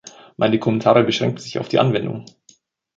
Meine 0.35 0.57
Kommentare 0.57 1.03
beschränken 1.03 1.37
sich 1.37 1.59
auf 1.59 1.67
die 1.67 1.77
Anwendung. 1.77 2.25